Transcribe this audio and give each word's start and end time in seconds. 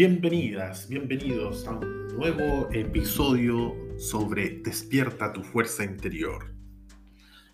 Bienvenidas, 0.00 0.88
bienvenidos 0.88 1.68
a 1.68 1.72
un 1.72 2.16
nuevo 2.16 2.70
episodio 2.72 3.76
sobre 3.98 4.62
Despierta 4.64 5.30
tu 5.30 5.42
fuerza 5.42 5.84
interior. 5.84 6.54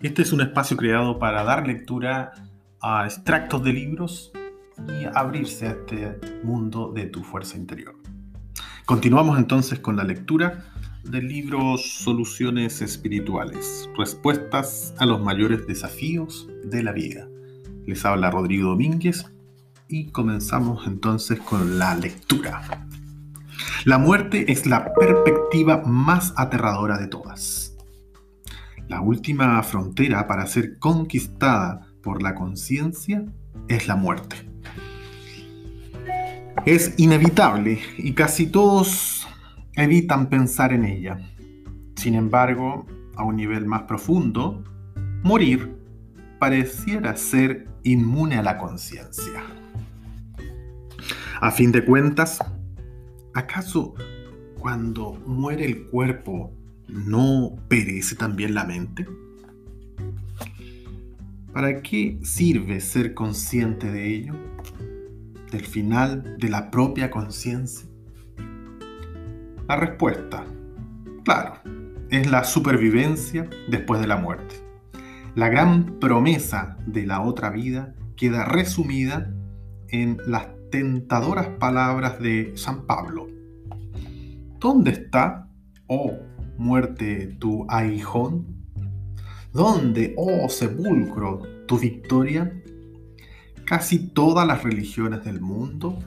Este 0.00 0.22
es 0.22 0.32
un 0.32 0.40
espacio 0.42 0.76
creado 0.76 1.18
para 1.18 1.42
dar 1.42 1.66
lectura 1.66 2.30
a 2.80 3.04
extractos 3.04 3.64
de 3.64 3.72
libros 3.72 4.30
y 4.78 5.06
abrirse 5.12 5.66
a 5.66 5.70
este 5.70 6.20
mundo 6.44 6.92
de 6.92 7.06
tu 7.06 7.24
fuerza 7.24 7.56
interior. 7.56 7.96
Continuamos 8.84 9.38
entonces 9.38 9.80
con 9.80 9.96
la 9.96 10.04
lectura 10.04 10.66
del 11.02 11.26
libro 11.26 11.76
Soluciones 11.76 12.80
Espirituales, 12.80 13.90
Respuestas 13.98 14.94
a 14.98 15.06
los 15.06 15.20
mayores 15.20 15.66
desafíos 15.66 16.48
de 16.62 16.84
la 16.84 16.92
vida. 16.92 17.28
Les 17.86 18.04
habla 18.04 18.30
Rodrigo 18.30 18.68
Domínguez 18.68 19.26
y 19.88 20.10
comenzamos 20.10 20.86
entonces 20.86 21.40
con 21.40 21.78
la 21.78 21.94
lectura. 21.94 22.86
La 23.84 23.98
muerte 23.98 24.50
es 24.50 24.66
la 24.66 24.92
perspectiva 24.94 25.82
más 25.84 26.34
aterradora 26.36 26.98
de 26.98 27.06
todas. 27.06 27.76
La 28.88 29.00
última 29.00 29.62
frontera 29.62 30.26
para 30.26 30.46
ser 30.46 30.78
conquistada 30.78 31.86
por 32.02 32.22
la 32.22 32.34
conciencia 32.34 33.24
es 33.68 33.88
la 33.88 33.96
muerte. 33.96 34.36
Es 36.64 36.94
inevitable 36.96 37.80
y 37.96 38.12
casi 38.12 38.46
todos 38.46 39.26
evitan 39.74 40.28
pensar 40.28 40.72
en 40.72 40.84
ella. 40.84 41.18
Sin 41.96 42.14
embargo, 42.14 42.86
a 43.16 43.24
un 43.24 43.36
nivel 43.36 43.66
más 43.66 43.82
profundo, 43.82 44.64
morir 45.22 45.76
pareciera 46.38 47.16
ser 47.16 47.68
inmune 47.82 48.36
a 48.36 48.42
la 48.42 48.58
conciencia. 48.58 49.42
A 51.38 51.50
fin 51.50 51.70
de 51.70 51.84
cuentas, 51.84 52.38
¿acaso 53.34 53.94
cuando 54.58 55.12
muere 55.26 55.66
el 55.66 55.84
cuerpo 55.84 56.50
no 56.88 57.56
perece 57.68 58.16
también 58.16 58.54
la 58.54 58.64
mente? 58.64 59.06
¿Para 61.52 61.82
qué 61.82 62.18
sirve 62.22 62.80
ser 62.80 63.12
consciente 63.12 63.92
de 63.92 64.14
ello? 64.14 64.32
¿Del 65.52 65.66
final 65.66 66.38
de 66.38 66.48
la 66.48 66.70
propia 66.70 67.10
conciencia? 67.10 67.86
La 69.68 69.76
respuesta, 69.76 70.42
claro, 71.22 71.60
es 72.08 72.30
la 72.30 72.44
supervivencia 72.44 73.50
después 73.68 74.00
de 74.00 74.06
la 74.06 74.16
muerte. 74.16 74.54
La 75.34 75.50
gran 75.50 75.98
promesa 76.00 76.78
de 76.86 77.04
la 77.04 77.20
otra 77.20 77.50
vida 77.50 77.94
queda 78.16 78.46
resumida 78.46 79.34
en 79.88 80.16
las 80.26 80.55
tentadoras 80.70 81.48
palabras 81.58 82.20
de 82.20 82.52
San 82.56 82.86
Pablo. 82.86 83.28
¿Dónde 84.58 84.90
está, 84.90 85.48
oh 85.86 86.18
muerte, 86.58 87.36
tu 87.38 87.66
aguijón? 87.68 88.46
¿Dónde, 89.52 90.14
oh 90.16 90.48
sepulcro, 90.48 91.42
tu 91.66 91.78
victoria? 91.78 92.52
Casi 93.64 94.08
todas 94.08 94.46
las 94.46 94.62
religiones 94.62 95.24
del 95.24 95.40
mundo 95.40 95.98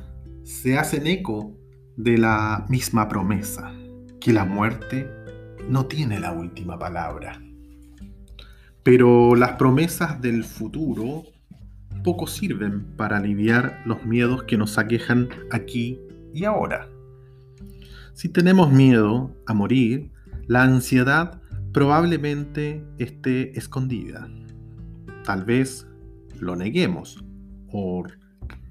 se 0.43 0.77
hacen 0.77 1.07
eco 1.07 1.55
de 1.97 2.17
la 2.17 2.65
misma 2.69 3.09
promesa, 3.09 3.73
que 4.21 4.33
la 4.33 4.45
muerte 4.45 5.09
no 5.67 5.85
tiene 5.85 6.19
la 6.19 6.31
última 6.31 6.79
palabra. 6.79 7.41
Pero 8.83 9.35
las 9.35 9.53
promesas 9.53 10.21
del 10.21 10.43
futuro 10.43 11.23
poco 12.03 12.27
sirven 12.27 12.85
para 12.95 13.17
aliviar 13.17 13.81
los 13.85 14.05
miedos 14.05 14.43
que 14.43 14.57
nos 14.57 14.77
aquejan 14.77 15.29
aquí 15.51 15.99
y 16.33 16.45
ahora. 16.45 16.89
Si 18.13 18.29
tenemos 18.29 18.71
miedo 18.71 19.35
a 19.45 19.53
morir, 19.53 20.11
la 20.47 20.63
ansiedad 20.63 21.41
probablemente 21.73 22.83
esté 22.97 23.57
escondida. 23.57 24.29
Tal 25.23 25.45
vez 25.45 25.87
lo 26.39 26.55
neguemos 26.55 27.23
o 27.71 28.03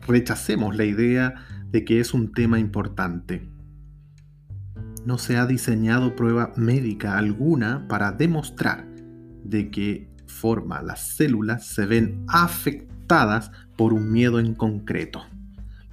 rechacemos 0.07 0.77
la 0.77 0.85
idea 0.85 1.35
de 1.71 1.85
que 1.85 2.01
es 2.01 2.15
un 2.15 2.33
tema 2.33 2.59
importante. 2.59 3.49
No 5.05 5.19
se 5.19 5.37
ha 5.37 5.47
diseñado 5.47 6.17
prueba 6.17 6.53
médica 6.57 7.17
alguna 7.17 7.87
para 7.89 8.13
demostrar 8.13 8.87
de 9.45 9.71
qué 9.71 10.11
forma 10.27 10.83
las 10.83 11.17
células 11.17 11.67
se 11.67 11.87
ven 11.87 12.25
afectadas 12.29 12.98
por 13.77 13.95
un 13.95 14.13
miedo 14.13 14.39
en 14.39 14.55
concreto. 14.55 15.25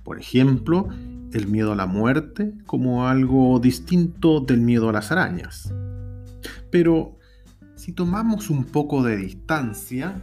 Por 0.03 0.19
ejemplo, 0.19 0.89
el 1.31 1.47
miedo 1.47 1.71
a 1.71 1.75
la 1.75 1.85
muerte 1.85 2.53
como 2.65 3.07
algo 3.07 3.59
distinto 3.59 4.41
del 4.41 4.61
miedo 4.61 4.89
a 4.89 4.93
las 4.93 5.11
arañas. 5.11 5.73
Pero 6.71 7.17
si 7.75 7.93
tomamos 7.93 8.49
un 8.49 8.65
poco 8.65 9.01
de 9.01 9.15
distancia, 9.15 10.21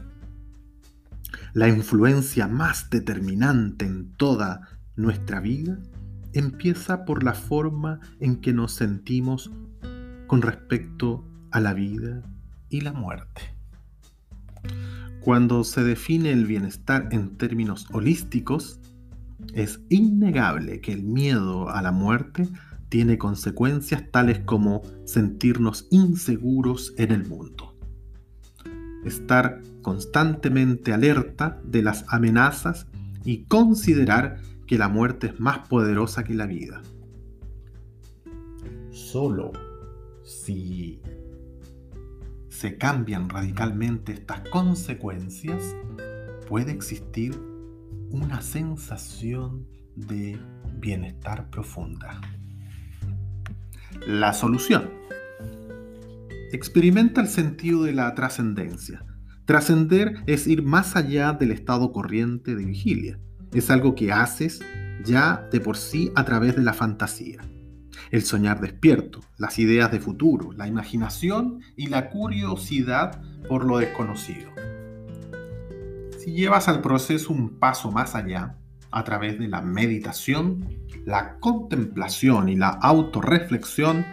la 1.54 1.68
influencia 1.68 2.46
más 2.46 2.90
determinante 2.90 3.86
en 3.86 4.12
toda 4.16 4.68
nuestra 4.94 5.40
vida 5.40 5.78
empieza 6.34 7.04
por 7.04 7.24
la 7.24 7.34
forma 7.34 8.00
en 8.20 8.40
que 8.40 8.52
nos 8.52 8.72
sentimos 8.72 9.50
con 10.26 10.42
respecto 10.42 11.26
a 11.50 11.60
la 11.60 11.74
vida 11.74 12.22
y 12.68 12.82
la 12.82 12.92
muerte. 12.92 13.61
Cuando 15.24 15.62
se 15.62 15.84
define 15.84 16.32
el 16.32 16.46
bienestar 16.46 17.08
en 17.12 17.36
términos 17.36 17.86
holísticos, 17.92 18.80
es 19.54 19.80
innegable 19.88 20.80
que 20.80 20.92
el 20.92 21.04
miedo 21.04 21.68
a 21.68 21.80
la 21.80 21.92
muerte 21.92 22.48
tiene 22.88 23.18
consecuencias 23.18 24.10
tales 24.10 24.40
como 24.40 24.82
sentirnos 25.04 25.86
inseguros 25.90 26.92
en 26.96 27.12
el 27.12 27.28
mundo. 27.28 27.76
Estar 29.04 29.60
constantemente 29.80 30.92
alerta 30.92 31.60
de 31.64 31.82
las 31.82 32.04
amenazas 32.08 32.88
y 33.24 33.44
considerar 33.44 34.40
que 34.66 34.76
la 34.76 34.88
muerte 34.88 35.28
es 35.28 35.38
más 35.38 35.68
poderosa 35.68 36.24
que 36.24 36.34
la 36.34 36.46
vida. 36.46 36.82
Solo 38.90 39.52
si 40.24 41.00
se 42.62 42.78
cambian 42.78 43.28
radicalmente 43.28 44.12
estas 44.12 44.48
consecuencias, 44.50 45.74
puede 46.48 46.70
existir 46.70 47.36
una 48.10 48.40
sensación 48.40 49.66
de 49.96 50.38
bienestar 50.78 51.50
profunda. 51.50 52.20
La 54.06 54.32
solución. 54.32 54.88
Experimenta 56.52 57.20
el 57.20 57.26
sentido 57.26 57.82
de 57.82 57.94
la 57.94 58.14
trascendencia. 58.14 59.04
Trascender 59.44 60.22
es 60.28 60.46
ir 60.46 60.62
más 60.62 60.94
allá 60.94 61.32
del 61.32 61.50
estado 61.50 61.90
corriente 61.90 62.54
de 62.54 62.64
vigilia. 62.64 63.18
Es 63.52 63.72
algo 63.72 63.96
que 63.96 64.12
haces 64.12 64.60
ya 65.04 65.48
de 65.50 65.58
por 65.58 65.76
sí 65.76 66.12
a 66.14 66.24
través 66.24 66.54
de 66.54 66.62
la 66.62 66.74
fantasía 66.74 67.40
el 68.12 68.22
soñar 68.22 68.60
despierto, 68.60 69.20
las 69.38 69.58
ideas 69.58 69.90
de 69.90 69.98
futuro, 69.98 70.52
la 70.52 70.68
imaginación 70.68 71.60
y 71.76 71.86
la 71.88 72.10
curiosidad 72.10 73.22
por 73.48 73.64
lo 73.64 73.78
desconocido. 73.78 74.50
Si 76.18 76.32
llevas 76.32 76.68
al 76.68 76.82
proceso 76.82 77.32
un 77.32 77.58
paso 77.58 77.90
más 77.90 78.14
allá, 78.14 78.58
a 78.92 79.02
través 79.04 79.38
de 79.38 79.48
la 79.48 79.62
meditación, 79.62 80.68
la 81.06 81.38
contemplación 81.40 82.50
y 82.50 82.56
la 82.56 82.68
autorreflexión, 82.68 84.04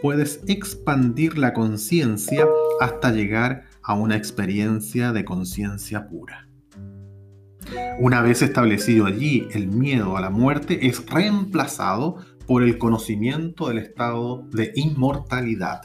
puedes 0.00 0.40
expandir 0.46 1.36
la 1.36 1.52
conciencia 1.52 2.46
hasta 2.80 3.10
llegar 3.10 3.64
a 3.82 3.94
una 3.94 4.16
experiencia 4.16 5.12
de 5.12 5.24
conciencia 5.24 6.06
pura. 6.06 6.48
Una 7.98 8.22
vez 8.22 8.42
establecido 8.42 9.06
allí 9.06 9.48
el 9.52 9.68
miedo 9.68 10.16
a 10.16 10.20
la 10.20 10.30
muerte 10.30 10.86
es 10.86 11.06
reemplazado 11.06 12.18
por 12.46 12.62
el 12.62 12.78
conocimiento 12.78 13.68
del 13.68 13.78
estado 13.78 14.46
de 14.50 14.72
inmortalidad. 14.74 15.82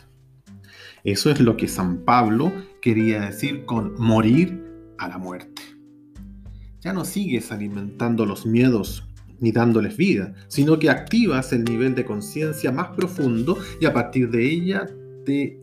Eso 1.03 1.29
es 1.29 1.39
lo 1.39 1.55
que 1.57 1.67
San 1.67 2.03
Pablo 2.03 2.51
quería 2.81 3.21
decir 3.21 3.65
con 3.65 3.93
morir 3.99 4.63
a 4.97 5.07
la 5.07 5.17
muerte. 5.17 5.61
Ya 6.81 6.93
no 6.93 7.05
sigues 7.05 7.51
alimentando 7.51 8.25
los 8.25 8.45
miedos 8.45 9.07
ni 9.39 9.51
dándoles 9.51 9.97
vida, 9.97 10.33
sino 10.47 10.79
que 10.79 10.89
activas 10.89 11.53
el 11.53 11.63
nivel 11.63 11.95
de 11.95 12.05
conciencia 12.05 12.71
más 12.71 12.89
profundo 12.89 13.57
y 13.79 13.85
a 13.85 13.93
partir 13.93 14.29
de 14.31 14.49
ella 14.49 14.85
te 15.25 15.59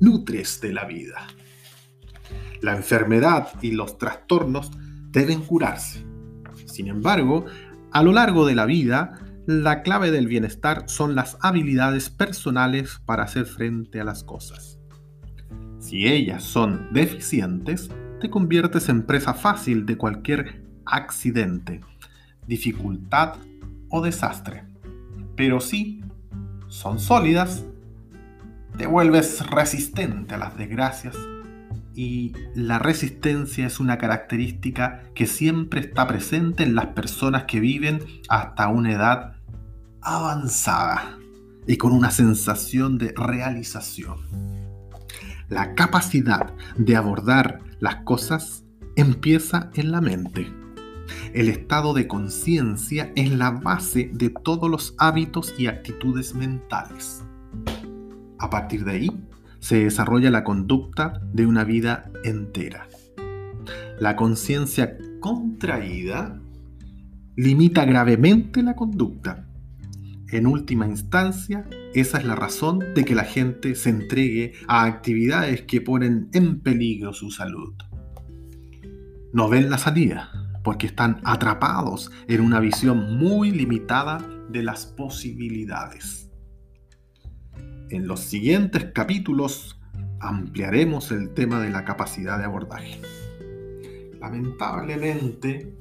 nutres 0.00 0.60
de 0.60 0.72
la 0.72 0.84
vida. 0.84 1.26
La 2.60 2.76
enfermedad 2.76 3.48
y 3.60 3.72
los 3.72 3.98
trastornos 3.98 4.70
deben 5.10 5.42
curarse. 5.42 6.04
Sin 6.66 6.88
embargo, 6.88 7.44
a 7.92 8.02
lo 8.02 8.12
largo 8.12 8.46
de 8.46 8.54
la 8.54 8.66
vida, 8.66 9.18
la 9.46 9.82
clave 9.82 10.10
del 10.10 10.28
bienestar 10.28 10.84
son 10.86 11.14
las 11.14 11.36
habilidades 11.40 12.10
personales 12.10 13.00
para 13.04 13.24
hacer 13.24 13.46
frente 13.46 14.00
a 14.00 14.04
las 14.04 14.22
cosas. 14.22 14.78
Si 15.80 16.06
ellas 16.06 16.44
son 16.44 16.92
deficientes, 16.92 17.90
te 18.20 18.30
conviertes 18.30 18.88
en 18.88 19.02
presa 19.02 19.34
fácil 19.34 19.84
de 19.84 19.96
cualquier 19.96 20.62
accidente, 20.84 21.80
dificultad 22.46 23.34
o 23.88 24.00
desastre. 24.00 24.64
pero 25.34 25.60
si 25.60 26.02
son 26.68 27.00
sólidas, 27.00 27.64
te 28.76 28.86
vuelves 28.86 29.44
resistente 29.50 30.34
a 30.34 30.38
las 30.38 30.56
desgracias 30.56 31.16
y 31.94 32.32
la 32.54 32.78
resistencia 32.78 33.66
es 33.66 33.80
una 33.80 33.98
característica 33.98 35.02
que 35.14 35.26
siempre 35.26 35.80
está 35.80 36.06
presente 36.06 36.62
en 36.62 36.74
las 36.74 36.86
personas 36.86 37.44
que 37.44 37.60
viven 37.60 38.00
hasta 38.28 38.68
una 38.68 38.92
edad 38.92 39.36
avanzada 40.00 41.18
y 41.66 41.76
con 41.76 41.92
una 41.92 42.10
sensación 42.10 42.98
de 42.98 43.14
realización. 43.16 44.18
La 45.48 45.74
capacidad 45.74 46.52
de 46.76 46.96
abordar 46.96 47.60
las 47.78 47.96
cosas 48.04 48.64
empieza 48.96 49.70
en 49.74 49.92
la 49.92 50.00
mente. 50.00 50.50
El 51.34 51.48
estado 51.48 51.94
de 51.94 52.06
conciencia 52.06 53.12
es 53.16 53.30
la 53.32 53.50
base 53.50 54.10
de 54.14 54.30
todos 54.30 54.70
los 54.70 54.94
hábitos 54.98 55.54
y 55.58 55.66
actitudes 55.66 56.34
mentales. 56.34 57.22
A 58.38 58.50
partir 58.50 58.84
de 58.84 58.92
ahí, 58.92 59.10
se 59.62 59.84
desarrolla 59.84 60.28
la 60.30 60.42
conducta 60.42 61.22
de 61.32 61.46
una 61.46 61.62
vida 61.62 62.10
entera. 62.24 62.88
La 64.00 64.16
conciencia 64.16 64.98
contraída 65.20 66.42
limita 67.36 67.84
gravemente 67.84 68.60
la 68.64 68.74
conducta. 68.74 69.46
En 70.32 70.48
última 70.48 70.88
instancia, 70.88 71.64
esa 71.94 72.18
es 72.18 72.24
la 72.24 72.34
razón 72.34 72.80
de 72.96 73.04
que 73.04 73.14
la 73.14 73.22
gente 73.22 73.76
se 73.76 73.90
entregue 73.90 74.54
a 74.66 74.82
actividades 74.82 75.62
que 75.62 75.80
ponen 75.80 76.28
en 76.32 76.60
peligro 76.60 77.12
su 77.12 77.30
salud. 77.30 77.74
No 79.32 79.48
ven 79.48 79.70
la 79.70 79.78
salida 79.78 80.32
porque 80.64 80.88
están 80.88 81.20
atrapados 81.22 82.10
en 82.26 82.40
una 82.40 82.58
visión 82.58 83.16
muy 83.16 83.52
limitada 83.52 84.18
de 84.50 84.64
las 84.64 84.86
posibilidades. 84.86 86.31
En 87.92 88.06
los 88.06 88.20
siguientes 88.20 88.86
capítulos 88.94 89.78
ampliaremos 90.18 91.12
el 91.12 91.34
tema 91.34 91.60
de 91.60 91.68
la 91.68 91.84
capacidad 91.84 92.38
de 92.38 92.46
abordaje. 92.46 92.98
Lamentablemente, 94.18 95.76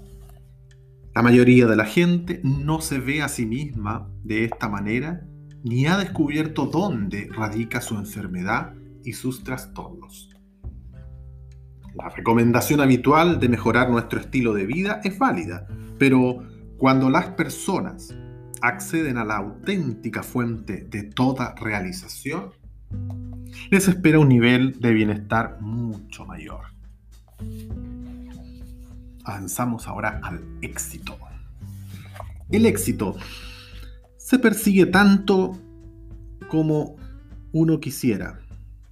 la 1.15 1.21
mayoría 1.21 1.67
de 1.67 1.77
la 1.77 1.85
gente 1.85 2.41
no 2.43 2.81
se 2.81 2.99
ve 2.99 3.21
a 3.21 3.29
sí 3.29 3.45
misma 3.45 4.09
de 4.25 4.43
esta 4.43 4.67
manera 4.67 5.25
ni 5.63 5.85
ha 5.85 5.97
descubierto 5.97 6.65
dónde 6.65 7.29
radica 7.31 7.79
su 7.79 7.95
enfermedad 7.95 8.73
y 9.05 9.13
sus 9.13 9.45
trastornos. 9.45 10.31
La 11.95 12.09
recomendación 12.09 12.81
habitual 12.81 13.39
de 13.39 13.47
mejorar 13.47 13.89
nuestro 13.89 14.19
estilo 14.19 14.53
de 14.53 14.65
vida 14.65 14.99
es 15.05 15.17
válida, 15.17 15.65
pero 15.97 16.43
cuando 16.77 17.09
las 17.09 17.27
personas 17.29 18.13
acceden 18.61 19.17
a 19.17 19.25
la 19.25 19.37
auténtica 19.37 20.23
fuente 20.23 20.87
de 20.89 21.03
toda 21.03 21.55
realización, 21.55 22.51
les 23.69 23.87
espera 23.87 24.19
un 24.19 24.29
nivel 24.29 24.79
de 24.79 24.93
bienestar 24.93 25.59
mucho 25.61 26.25
mayor. 26.25 26.65
Avanzamos 29.23 29.87
ahora 29.87 30.19
al 30.23 30.43
éxito. 30.61 31.17
El 32.49 32.65
éxito 32.65 33.15
se 34.17 34.39
persigue 34.39 34.85
tanto 34.85 35.57
como 36.47 36.95
uno 37.51 37.79
quisiera. 37.79 38.39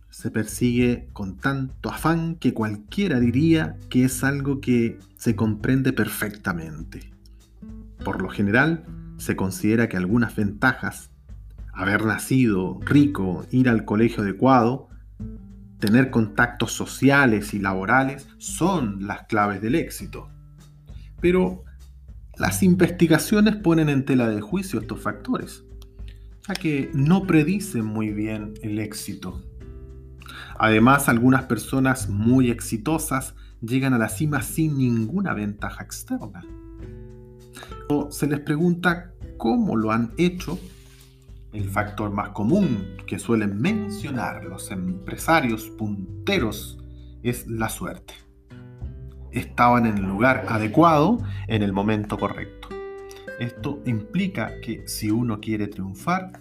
Se 0.09 0.31
persigue 0.31 1.07
con 1.13 1.37
tanto 1.37 1.89
afán 1.89 2.35
que 2.35 2.53
cualquiera 2.53 3.19
diría 3.19 3.77
que 3.89 4.05
es 4.05 4.23
algo 4.23 4.59
que 4.59 4.99
se 5.17 5.35
comprende 5.35 5.93
perfectamente. 5.93 7.11
Por 8.03 8.21
lo 8.21 8.29
general, 8.29 8.85
se 9.19 9.35
considera 9.35 9.89
que 9.89 9.97
algunas 9.97 10.35
ventajas, 10.35 11.11
haber 11.73 12.05
nacido 12.05 12.79
rico, 12.81 13.45
ir 13.51 13.69
al 13.69 13.85
colegio 13.85 14.23
adecuado, 14.23 14.87
tener 15.79 16.09
contactos 16.09 16.71
sociales 16.71 17.53
y 17.53 17.59
laborales 17.59 18.27
son 18.37 19.05
las 19.05 19.23
claves 19.27 19.61
del 19.61 19.75
éxito. 19.75 20.29
Pero 21.21 21.63
las 22.37 22.63
investigaciones 22.63 23.57
ponen 23.57 23.89
en 23.89 24.05
tela 24.05 24.29
de 24.29 24.41
juicio 24.41 24.79
estos 24.79 25.01
factores, 25.01 25.65
ya 26.47 26.55
que 26.55 26.89
no 26.93 27.27
predicen 27.27 27.85
muy 27.85 28.11
bien 28.11 28.53
el 28.61 28.79
éxito. 28.79 29.43
Además, 30.57 31.09
algunas 31.09 31.43
personas 31.43 32.09
muy 32.09 32.49
exitosas 32.49 33.35
llegan 33.61 33.93
a 33.93 33.97
la 33.97 34.09
cima 34.09 34.41
sin 34.41 34.77
ninguna 34.77 35.33
ventaja 35.33 35.83
externa 35.83 36.41
se 38.09 38.27
les 38.27 38.39
pregunta 38.39 39.13
cómo 39.37 39.75
lo 39.75 39.91
han 39.91 40.13
hecho, 40.17 40.59
el 41.53 41.69
factor 41.69 42.11
más 42.11 42.29
común 42.29 42.97
que 43.07 43.17
suelen 43.17 43.59
mencionar 43.59 44.45
los 44.45 44.69
empresarios 44.71 45.69
punteros 45.69 46.77
es 47.23 47.47
la 47.47 47.69
suerte. 47.69 48.13
Estaban 49.31 49.85
en 49.85 49.97
el 49.97 50.05
lugar 50.05 50.45
adecuado 50.49 51.19
en 51.47 51.63
el 51.63 51.73
momento 51.73 52.17
correcto. 52.17 52.69
Esto 53.39 53.81
implica 53.85 54.59
que 54.61 54.87
si 54.87 55.11
uno 55.11 55.39
quiere 55.39 55.67
triunfar, 55.67 56.33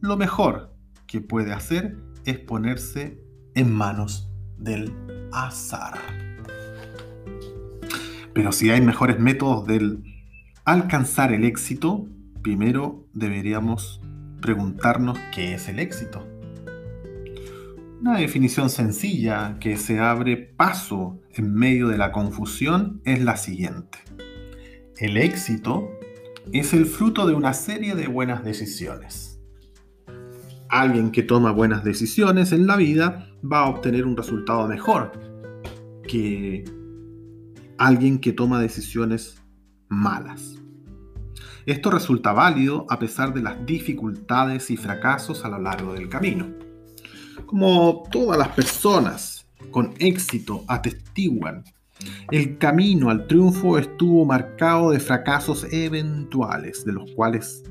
lo 0.00 0.16
mejor 0.16 0.74
que 1.06 1.20
puede 1.20 1.52
hacer 1.52 1.96
es 2.24 2.38
ponerse 2.38 3.20
en 3.54 3.72
manos 3.72 4.30
del 4.58 4.92
azar. 5.32 5.98
Pero 8.32 8.52
si 8.52 8.70
hay 8.70 8.80
mejores 8.80 9.18
métodos 9.18 9.66
del 9.66 10.02
alcanzar 10.66 11.32
el 11.32 11.44
éxito, 11.44 12.08
primero 12.42 13.06
deberíamos 13.14 14.00
preguntarnos 14.42 15.16
qué 15.32 15.54
es 15.54 15.68
el 15.68 15.78
éxito. 15.78 16.26
Una 18.00 18.18
definición 18.18 18.68
sencilla 18.68 19.58
que 19.60 19.76
se 19.76 20.00
abre 20.00 20.36
paso 20.36 21.20
en 21.32 21.54
medio 21.54 21.86
de 21.88 21.96
la 21.96 22.10
confusión 22.10 23.00
es 23.04 23.22
la 23.22 23.36
siguiente. 23.36 23.98
El 24.98 25.16
éxito 25.16 25.88
es 26.52 26.74
el 26.74 26.86
fruto 26.86 27.28
de 27.28 27.34
una 27.34 27.54
serie 27.54 27.94
de 27.94 28.08
buenas 28.08 28.42
decisiones. 28.44 29.40
Alguien 30.68 31.12
que 31.12 31.22
toma 31.22 31.52
buenas 31.52 31.84
decisiones 31.84 32.50
en 32.50 32.66
la 32.66 32.74
vida 32.74 33.30
va 33.40 33.60
a 33.60 33.68
obtener 33.68 34.04
un 34.04 34.16
resultado 34.16 34.66
mejor 34.66 35.12
que 36.08 36.64
alguien 37.78 38.18
que 38.18 38.32
toma 38.32 38.60
decisiones 38.60 39.45
malas. 39.88 40.56
Esto 41.66 41.90
resulta 41.90 42.32
válido 42.32 42.86
a 42.88 42.98
pesar 42.98 43.34
de 43.34 43.42
las 43.42 43.66
dificultades 43.66 44.70
y 44.70 44.76
fracasos 44.76 45.44
a 45.44 45.48
lo 45.48 45.58
largo 45.58 45.94
del 45.94 46.08
camino. 46.08 46.46
Como 47.44 48.04
todas 48.10 48.38
las 48.38 48.48
personas 48.48 49.46
con 49.70 49.94
éxito 49.98 50.64
atestiguan, 50.68 51.64
el 52.30 52.58
camino 52.58 53.10
al 53.10 53.26
triunfo 53.26 53.78
estuvo 53.78 54.24
marcado 54.24 54.90
de 54.90 55.00
fracasos 55.00 55.66
eventuales, 55.72 56.84
de 56.84 56.92
los 56.92 57.10
cuales 57.12 57.64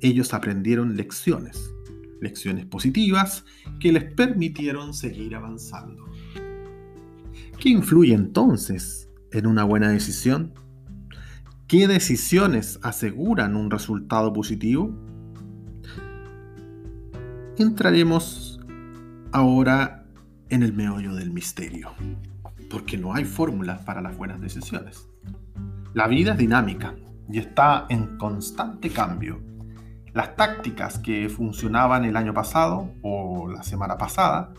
ellos 0.00 0.34
aprendieron 0.34 0.96
lecciones, 0.96 1.72
lecciones 2.20 2.66
positivas 2.66 3.44
que 3.80 3.92
les 3.92 4.04
permitieron 4.14 4.94
seguir 4.94 5.34
avanzando. 5.34 6.04
¿Qué 7.58 7.70
influye 7.70 8.14
entonces 8.14 9.08
en 9.32 9.46
una 9.46 9.64
buena 9.64 9.88
decisión? 9.88 10.52
¿Qué 11.68 11.88
decisiones 11.88 12.78
aseguran 12.84 13.56
un 13.56 13.72
resultado 13.72 14.32
positivo? 14.32 14.94
Entraremos 17.58 18.60
ahora 19.32 20.06
en 20.48 20.62
el 20.62 20.72
meollo 20.72 21.12
del 21.16 21.32
misterio, 21.32 21.90
porque 22.70 22.96
no 22.96 23.14
hay 23.14 23.24
fórmulas 23.24 23.80
para 23.80 24.00
las 24.00 24.16
buenas 24.16 24.40
decisiones. 24.40 25.08
La 25.92 26.06
vida 26.06 26.34
es 26.34 26.38
dinámica 26.38 26.94
y 27.28 27.38
está 27.38 27.86
en 27.88 28.16
constante 28.16 28.90
cambio. 28.90 29.40
Las 30.14 30.36
tácticas 30.36 31.00
que 31.00 31.28
funcionaban 31.28 32.04
el 32.04 32.16
año 32.16 32.32
pasado 32.32 32.92
o 33.02 33.48
la 33.50 33.64
semana 33.64 33.98
pasada, 33.98 34.54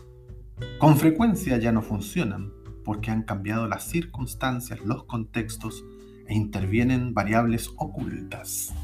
con 0.78 0.98
frecuencia 0.98 1.56
ya 1.56 1.72
no 1.72 1.80
funcionan 1.80 2.52
porque 2.84 3.10
han 3.10 3.22
cambiado 3.22 3.66
las 3.66 3.84
circunstancias, 3.84 4.80
los 4.84 5.04
contextos 5.04 5.82
e 6.28 6.34
intervienen 6.34 7.14
variables 7.14 7.70
ocultas. 7.76 8.74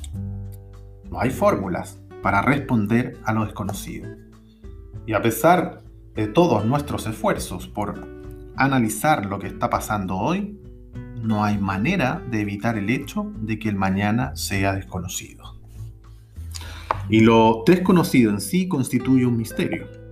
No 1.11 1.21
hay 1.21 1.31
fórmulas 1.31 2.01
para 2.23 2.43
responder 2.43 3.19
a 3.25 3.33
lo 3.33 3.45
desconocido. 3.45 4.09
Y 5.07 5.13
a 5.13 5.23
pesar 5.23 5.83
de 6.15 6.27
todos 6.27 6.65
nuestros 6.65 7.07
esfuerzos 7.07 7.69
por 7.69 8.09
analizar 8.57 9.27
lo 9.27 9.39
que 9.39 9.49
está 9.49 9.69
pasando 9.71 10.17
hoy, 10.17 10.59
no 11.23 11.45
hay 11.45 11.59
manera 11.59 12.23
de 12.31 12.41
evitar 12.41 12.77
el 12.77 12.91
hecho 12.91 13.31
de 13.39 13.59
que 13.59 13.69
el 13.69 13.77
mañana 13.77 14.35
sea 14.37 14.75
desconocido. 14.75 15.61
Y 17.09 17.21
lo 17.21 17.63
desconocido 17.67 18.31
en 18.31 18.41
sí 18.41 18.67
constituye 18.69 19.27
un 19.27 19.37
misterio 19.37 20.04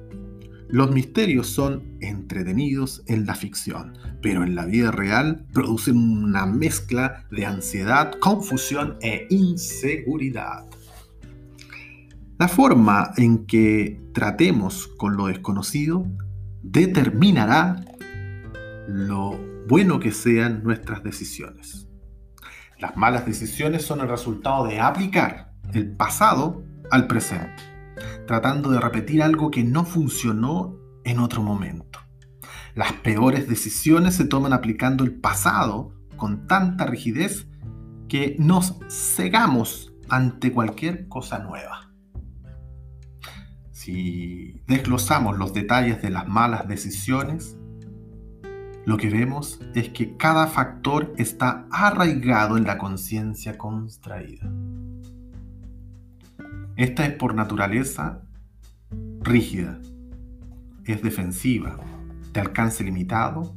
los 0.73 0.91
misterios 0.91 1.49
son 1.49 1.99
entretenidos 2.01 3.03
en 3.07 3.27
la 3.27 3.35
ficción, 3.35 3.99
pero 4.23 4.43
en 4.43 4.55
la 4.55 4.65
vida 4.65 4.91
real 4.91 5.45
producen 5.53 5.99
una 5.99 6.47
mezcla 6.47 7.27
de 7.31 7.45
ansiedad, 7.45 8.13
confusión 8.21 8.97
e 9.03 9.27
inseguridad. 9.29 10.65
La 12.39 12.49
forma 12.49 13.13
en 13.19 13.45
que 13.45 14.01
tratemos 14.15 14.89
con 14.97 15.15
lo 15.19 15.27
desconocido 15.27 16.07
determinará 16.63 17.85
lo 18.89 19.39
bueno 19.69 20.01
que 20.01 20.11
sean 20.11 20.65
nuestras 20.65 21.03
decisiones. 21.03 21.87
Las 22.79 22.97
malas 22.97 23.27
decisiones 23.27 23.85
son 23.85 24.01
el 24.01 24.09
resultado 24.09 24.67
de 24.67 24.81
aplicar 24.81 25.53
el 25.75 25.95
pasado 25.95 26.65
al 26.91 27.07
presente, 27.07 27.63
tratando 28.33 28.71
de 28.71 28.81
repetir 28.81 29.23
algo 29.23 29.51
que 29.51 29.63
no 29.63 29.85
funcionó 29.85 30.79
en 31.05 31.19
otro 31.19 31.43
momento. 31.43 31.99
Las 32.75 32.95
peores 32.95 33.47
decisiones 33.47 34.15
se 34.15 34.25
toman 34.25 34.55
aplicando 34.55 35.05
el 35.05 35.13
pasado 35.13 35.93
con 36.17 36.47
tanta 36.47 36.87
rigidez 36.87 37.47
que 38.09 38.35
nos 38.39 38.79
cegamos 38.89 39.93
ante 40.09 40.51
cualquier 40.51 41.09
cosa 41.09 41.41
nueva. 41.41 41.93
Si 43.71 44.63
desglosamos 44.67 45.37
los 45.37 45.53
detalles 45.53 46.01
de 46.01 46.09
las 46.09 46.27
malas 46.27 46.67
decisiones, 46.67 47.59
lo 48.87 48.97
que 48.97 49.11
vemos 49.11 49.61
es 49.75 49.91
que 49.91 50.17
cada 50.17 50.47
factor 50.47 51.13
está 51.19 51.67
arraigado 51.71 52.57
en 52.57 52.65
la 52.65 52.79
conciencia 52.79 53.59
contraída. 53.59 54.51
Esta 56.77 57.05
es 57.05 57.13
por 57.13 57.35
naturaleza 57.35 58.23
rígida, 59.21 59.79
es 60.85 61.03
defensiva, 61.03 61.79
de 62.33 62.41
alcance 62.41 62.83
limitado 62.83 63.55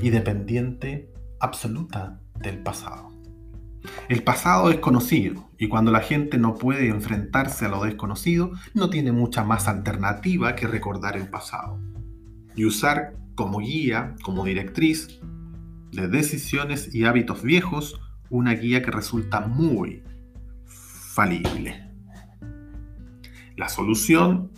y 0.00 0.08
dependiente 0.08 1.12
absoluta 1.40 2.20
del 2.40 2.58
pasado. 2.58 3.10
El 4.08 4.22
pasado 4.22 4.70
es 4.70 4.78
conocido 4.78 5.50
y 5.58 5.68
cuando 5.68 5.92
la 5.92 6.00
gente 6.00 6.38
no 6.38 6.54
puede 6.54 6.88
enfrentarse 6.88 7.66
a 7.66 7.68
lo 7.68 7.84
desconocido, 7.84 8.52
no 8.72 8.88
tiene 8.88 9.12
mucha 9.12 9.44
más 9.44 9.68
alternativa 9.68 10.56
que 10.56 10.66
recordar 10.66 11.18
el 11.18 11.28
pasado 11.28 11.78
y 12.56 12.64
usar 12.64 13.14
como 13.34 13.58
guía, 13.58 14.14
como 14.22 14.44
directriz 14.44 15.20
de 15.92 16.08
decisiones 16.08 16.94
y 16.94 17.04
hábitos 17.04 17.42
viejos, 17.42 18.00
una 18.30 18.52
guía 18.54 18.82
que 18.82 18.90
resulta 18.90 19.40
muy 19.40 20.02
falible. 20.64 21.93
La 23.56 23.68
solución 23.68 24.50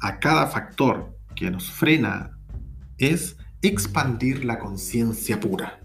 a 0.00 0.18
cada 0.18 0.46
factor 0.48 1.16
que 1.36 1.50
nos 1.50 1.70
frena 1.70 2.38
es 2.98 3.36
expandir 3.62 4.44
la 4.44 4.58
conciencia 4.58 5.38
pura 5.38 5.80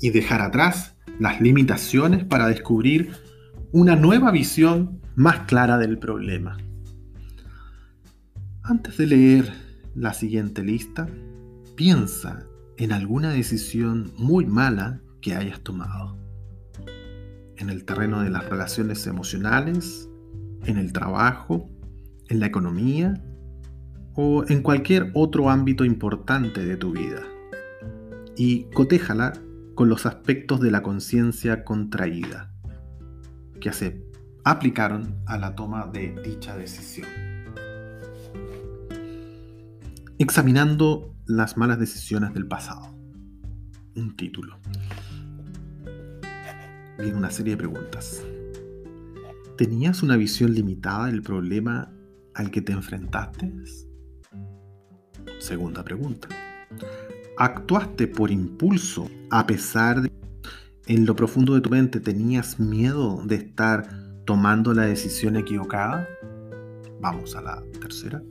y 0.00 0.10
dejar 0.10 0.40
atrás 0.40 0.96
las 1.18 1.40
limitaciones 1.40 2.24
para 2.24 2.48
descubrir 2.48 3.12
una 3.72 3.96
nueva 3.96 4.30
visión 4.30 5.00
más 5.16 5.40
clara 5.40 5.78
del 5.78 5.98
problema. 5.98 6.56
Antes 8.62 8.96
de 8.96 9.06
leer 9.06 9.52
la 9.94 10.14
siguiente 10.14 10.62
lista, 10.62 11.08
piensa 11.76 12.46
en 12.76 12.92
alguna 12.92 13.30
decisión 13.30 14.12
muy 14.16 14.46
mala 14.46 15.00
que 15.20 15.34
hayas 15.34 15.60
tomado. 15.60 16.18
En 17.56 17.70
el 17.70 17.84
terreno 17.84 18.22
de 18.22 18.30
las 18.30 18.48
relaciones 18.48 19.06
emocionales, 19.06 20.08
en 20.66 20.78
el 20.78 20.92
trabajo, 20.92 21.70
en 22.28 22.40
la 22.40 22.46
economía 22.46 23.14
o 24.14 24.44
en 24.48 24.62
cualquier 24.62 25.10
otro 25.14 25.50
ámbito 25.50 25.84
importante 25.84 26.64
de 26.64 26.76
tu 26.76 26.92
vida. 26.92 27.22
Y 28.36 28.64
cotéjala 28.74 29.32
con 29.74 29.88
los 29.88 30.06
aspectos 30.06 30.60
de 30.60 30.70
la 30.70 30.82
conciencia 30.82 31.64
contraída 31.64 32.52
que 33.60 33.72
se 33.72 34.04
aplicaron 34.44 35.16
a 35.26 35.38
la 35.38 35.54
toma 35.54 35.86
de 35.92 36.14
dicha 36.22 36.56
decisión. 36.56 37.08
Examinando 40.18 41.14
las 41.26 41.56
malas 41.56 41.78
decisiones 41.78 42.34
del 42.34 42.46
pasado. 42.46 42.94
Un 43.96 44.14
título. 44.16 44.58
Viene 46.98 47.16
una 47.16 47.30
serie 47.30 47.52
de 47.52 47.56
preguntas. 47.56 48.22
¿Tenías 49.56 50.02
una 50.02 50.16
visión 50.16 50.52
limitada 50.52 51.06
del 51.06 51.22
problema 51.22 51.92
al 52.34 52.50
que 52.50 52.60
te 52.60 52.72
enfrentaste? 52.72 53.52
Segunda 55.38 55.84
pregunta. 55.84 56.28
¿Actuaste 57.38 58.08
por 58.08 58.32
impulso 58.32 59.08
a 59.30 59.46
pesar 59.46 60.02
de 60.02 60.10
en 60.86 61.06
lo 61.06 61.14
profundo 61.14 61.54
de 61.54 61.60
tu 61.60 61.70
mente 61.70 62.00
tenías 62.00 62.58
miedo 62.58 63.22
de 63.24 63.36
estar 63.36 63.88
tomando 64.24 64.74
la 64.74 64.82
decisión 64.82 65.36
equivocada? 65.36 66.08
Vamos 67.00 67.36
a 67.36 67.40
la 67.40 67.62
tercera. 67.80 68.22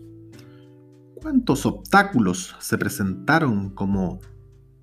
¿Cuántos 1.16 1.66
obstáculos 1.66 2.54
se 2.60 2.78
presentaron 2.78 3.70
como 3.70 4.20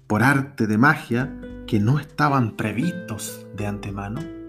por 0.06 0.22
arte 0.22 0.66
de 0.66 0.78
magia 0.78 1.38
que 1.66 1.80
no 1.80 2.00
estaban 2.00 2.56
previstos 2.56 3.46
de 3.56 3.66
antemano? 3.66 4.39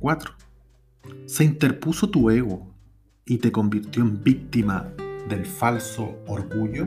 Número 0.00 0.18
4. 0.18 0.32
Se 1.26 1.44
interpuso 1.44 2.10
tu 2.10 2.30
ego 2.30 2.72
y 3.24 3.38
te 3.38 3.52
convirtió 3.52 4.02
en 4.02 4.22
víctima 4.22 4.92
del 5.28 5.46
falso 5.46 6.18
orgullo. 6.26 6.86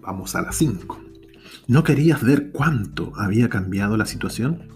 Vamos 0.00 0.34
a 0.34 0.42
las 0.42 0.56
5. 0.56 0.98
¿No 1.66 1.84
querías 1.84 2.22
ver 2.22 2.50
cuánto 2.52 3.12
había 3.16 3.48
cambiado 3.48 3.96
la 3.96 4.06
situación? 4.06 4.68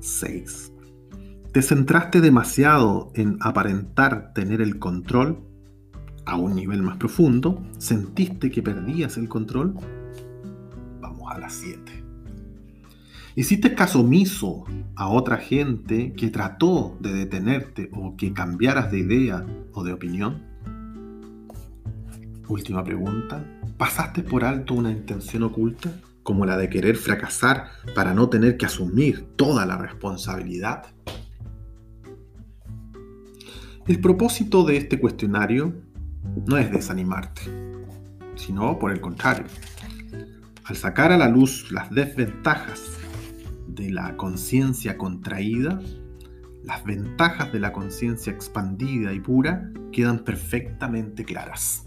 6. 0.00 0.72
¿Te 1.52 1.62
centraste 1.62 2.20
demasiado 2.20 3.10
en 3.14 3.38
aparentar 3.40 4.32
tener 4.34 4.60
el 4.60 4.78
control 4.78 5.40
a 6.26 6.36
un 6.36 6.54
nivel 6.54 6.82
más 6.82 6.96
profundo? 6.96 7.62
¿Sentiste 7.78 8.50
que 8.50 8.62
perdías 8.62 9.16
el 9.16 9.28
control? 9.28 9.74
Vamos 11.00 11.32
a 11.32 11.38
las 11.38 11.52
7. 11.54 12.13
¿Hiciste 13.36 13.74
caso 13.74 14.00
omiso 14.00 14.64
a 14.94 15.08
otra 15.08 15.38
gente 15.38 16.12
que 16.12 16.30
trató 16.30 16.96
de 17.00 17.12
detenerte 17.12 17.90
o 17.92 18.16
que 18.16 18.32
cambiaras 18.32 18.92
de 18.92 19.00
idea 19.00 19.44
o 19.72 19.82
de 19.82 19.92
opinión? 19.92 20.40
Última 22.46 22.84
pregunta. 22.84 23.44
¿Pasaste 23.76 24.22
por 24.22 24.44
alto 24.44 24.74
una 24.74 24.92
intención 24.92 25.42
oculta 25.42 25.90
como 26.22 26.46
la 26.46 26.56
de 26.56 26.68
querer 26.68 26.94
fracasar 26.94 27.70
para 27.92 28.14
no 28.14 28.28
tener 28.28 28.56
que 28.56 28.66
asumir 28.66 29.26
toda 29.34 29.66
la 29.66 29.78
responsabilidad? 29.78 30.84
El 33.88 34.00
propósito 34.00 34.62
de 34.62 34.76
este 34.76 35.00
cuestionario 35.00 35.74
no 36.46 36.56
es 36.56 36.70
desanimarte, 36.70 37.42
sino 38.36 38.78
por 38.78 38.92
el 38.92 39.00
contrario. 39.00 39.46
Al 40.66 40.76
sacar 40.76 41.10
a 41.10 41.18
la 41.18 41.28
luz 41.28 41.72
las 41.72 41.90
desventajas 41.90 43.03
de 43.74 43.90
la 43.90 44.16
conciencia 44.16 44.96
contraída, 44.96 45.80
las 46.62 46.84
ventajas 46.84 47.52
de 47.52 47.60
la 47.60 47.72
conciencia 47.72 48.32
expandida 48.32 49.12
y 49.12 49.20
pura 49.20 49.70
quedan 49.92 50.20
perfectamente 50.20 51.24
claras. 51.24 51.84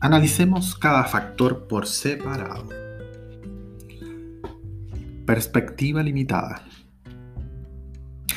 Analicemos 0.00 0.76
cada 0.76 1.04
factor 1.04 1.66
por 1.66 1.86
separado. 1.86 2.68
Perspectiva 5.26 6.02
limitada. 6.02 6.66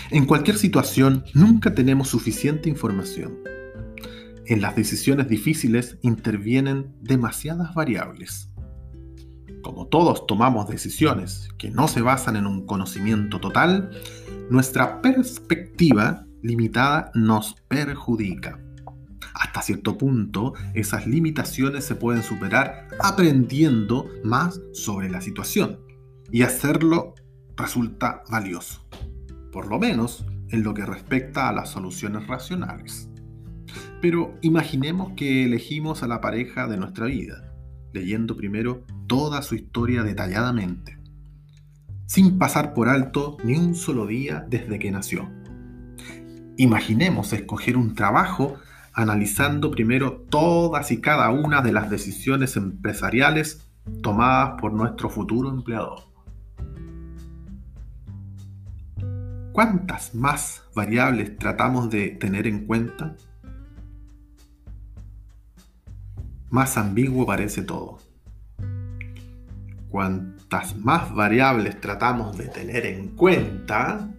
En 0.10 0.26
cualquier 0.26 0.58
situación 0.58 1.26
nunca 1.34 1.76
tenemos 1.76 2.08
suficiente 2.08 2.70
información. 2.70 3.40
En 4.46 4.62
las 4.62 4.76
decisiones 4.78 5.28
difíciles 5.28 5.98
intervienen 6.02 6.96
demasiadas 7.02 7.76
variables 7.76 8.50
como 9.68 9.88
todos 9.88 10.26
tomamos 10.26 10.70
decisiones 10.70 11.50
que 11.58 11.70
no 11.70 11.90
se 11.90 12.02
basan 12.02 12.38
en 12.38 12.48
un 12.48 12.66
conocimiento 12.66 13.42
total, 13.42 13.92
nuestra 14.50 15.02
perspectiva 15.02 16.26
limitada 16.42 17.12
nos 17.14 17.56
perjudica. 17.68 18.62
Hasta 19.34 19.62
cierto 19.62 19.98
punto, 19.98 20.54
esas 20.74 21.06
limitaciones 21.06 21.84
se 21.84 21.96
pueden 21.96 22.24
superar 22.24 22.88
aprendiendo 23.02 24.10
más 24.24 24.62
sobre 24.72 25.10
la 25.10 25.20
situación 25.20 25.82
y 26.32 26.44
hacerlo 26.44 27.14
resulta 27.58 28.24
valioso, 28.32 28.88
por 29.52 29.68
lo 29.68 29.80
menos 29.80 30.26
en 30.48 30.64
lo 30.64 30.74
que 30.74 30.86
respecta 30.86 31.50
a 31.50 31.52
las 31.52 31.72
soluciones 31.72 32.26
racionales. 32.26 33.10
Pero 34.02 34.34
imaginemos 34.42 35.12
que 35.18 35.44
elegimos 35.44 36.04
a 36.04 36.08
la 36.08 36.22
pareja 36.22 36.68
de 36.68 36.78
nuestra 36.78 37.08
vida 37.08 37.47
leyendo 37.94 38.36
primero 38.36 38.84
toda 39.08 39.42
su 39.42 39.56
historia 39.56 40.04
detalladamente, 40.04 40.98
sin 42.06 42.38
pasar 42.38 42.74
por 42.74 42.90
alto 42.90 43.38
ni 43.44 43.56
un 43.56 43.76
solo 43.76 44.06
día 44.08 44.46
desde 44.50 44.80
que 44.80 44.92
nació. 44.92 45.30
Imaginemos 46.58 47.34
escoger 47.34 47.78
un 47.78 47.96
trabajo 47.96 48.56
analizando 48.94 49.70
primero 49.70 50.26
todas 50.30 50.92
y 50.92 51.02
cada 51.02 51.30
una 51.30 51.62
de 51.62 51.72
las 51.72 51.90
decisiones 51.90 52.58
empresariales 52.58 53.68
tomadas 54.02 54.60
por 54.60 54.74
nuestro 54.74 55.10
futuro 55.10 55.50
empleador. 55.50 56.08
cuántas 59.58 60.14
más 60.14 60.62
variables 60.76 61.36
tratamos 61.36 61.90
de 61.90 62.10
tener 62.10 62.46
en 62.46 62.68
cuenta, 62.68 63.16
más 66.50 66.78
ambiguo 66.78 67.26
parece 67.26 67.62
todo. 67.62 68.00
Cuantas 69.90 70.76
más 70.78 71.14
variables 71.14 71.80
tratamos 71.80 72.38
de 72.38 72.48
tener 72.48 72.86
en 72.86 73.10
cuenta, 73.10 74.10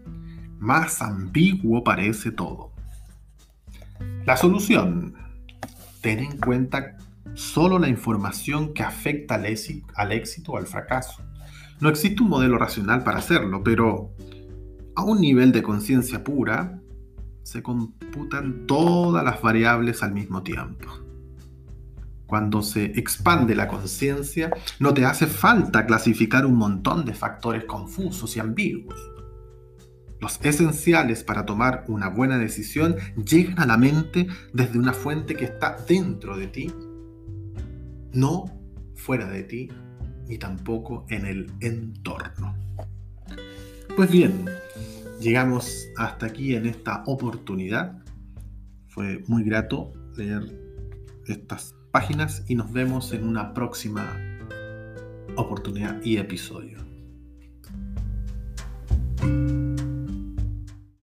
más 0.58 1.02
ambiguo 1.02 1.84
parece 1.84 2.30
todo. 2.30 2.72
La 4.24 4.36
solución. 4.36 5.14
Ten 6.00 6.20
en 6.20 6.38
cuenta 6.38 6.96
solo 7.34 7.78
la 7.78 7.88
información 7.88 8.72
que 8.72 8.82
afecta 8.82 9.34
al 9.34 9.46
éxito, 10.12 10.52
o 10.52 10.56
al 10.56 10.66
fracaso. 10.66 11.22
No 11.80 11.88
existe 11.88 12.22
un 12.22 12.28
modelo 12.28 12.58
racional 12.58 13.04
para 13.04 13.18
hacerlo, 13.18 13.62
pero 13.62 14.12
a 14.96 15.02
un 15.02 15.20
nivel 15.20 15.52
de 15.52 15.62
conciencia 15.62 16.24
pura 16.24 16.80
se 17.42 17.62
computan 17.62 18.66
todas 18.66 19.24
las 19.24 19.40
variables 19.40 20.02
al 20.02 20.12
mismo 20.12 20.42
tiempo. 20.42 21.07
Cuando 22.28 22.60
se 22.60 22.84
expande 22.84 23.56
la 23.56 23.68
conciencia, 23.68 24.50
no 24.80 24.92
te 24.92 25.06
hace 25.06 25.26
falta 25.26 25.86
clasificar 25.86 26.44
un 26.44 26.56
montón 26.56 27.06
de 27.06 27.14
factores 27.14 27.64
confusos 27.64 28.36
y 28.36 28.40
ambiguos. 28.40 29.00
Los 30.20 30.38
esenciales 30.44 31.24
para 31.24 31.46
tomar 31.46 31.86
una 31.88 32.10
buena 32.10 32.36
decisión 32.36 32.96
llegan 33.16 33.58
a 33.60 33.66
la 33.66 33.78
mente 33.78 34.26
desde 34.52 34.78
una 34.78 34.92
fuente 34.92 35.36
que 35.36 35.46
está 35.46 35.78
dentro 35.88 36.36
de 36.36 36.48
ti, 36.48 36.70
no 38.12 38.44
fuera 38.94 39.26
de 39.30 39.44
ti, 39.44 39.70
ni 40.26 40.36
tampoco 40.36 41.06
en 41.08 41.24
el 41.24 41.50
entorno. 41.60 42.54
Pues 43.96 44.10
bien, 44.10 44.44
llegamos 45.18 45.88
hasta 45.96 46.26
aquí 46.26 46.54
en 46.54 46.66
esta 46.66 47.04
oportunidad. 47.06 48.02
Fue 48.88 49.24
muy 49.28 49.44
grato 49.44 49.94
leer 50.14 50.42
estas 51.26 51.77
páginas 51.90 52.44
y 52.48 52.54
nos 52.54 52.72
vemos 52.72 53.12
en 53.12 53.26
una 53.26 53.54
próxima 53.54 54.16
oportunidad 55.36 56.02
y 56.02 56.16
episodio. 56.18 56.78